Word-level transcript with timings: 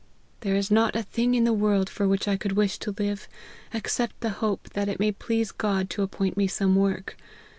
There 0.39 0.55
is 0.55 0.71
not 0.71 0.95
a 0.95 1.03
thing 1.03 1.35
in 1.35 1.43
the 1.43 1.53
world 1.53 1.87
for 1.87 2.07
which 2.07 2.27
I 2.27 2.35
could 2.35 2.53
wish 2.53 2.79
to 2.79 2.95
live, 2.97 3.27
except 3.71 4.19
the 4.21 4.29
hope 4.31 4.69
that 4.71 4.89
it 4.89 4.99
may 4.99 5.11
please 5.11 5.51
God 5.51 5.91
to 5.91 6.01
appoint 6.01 6.35
me 6.37 6.47
some 6.47 6.75
work. 6.75 7.15